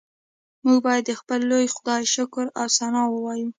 موږ 0.63 0.77
باید 0.87 1.03
د 1.07 1.11
خپل 1.19 1.39
لوی 1.51 1.65
خدای 1.75 2.03
شکر 2.15 2.45
او 2.59 2.67
ثنا 2.77 3.01
ووایو 3.09 3.49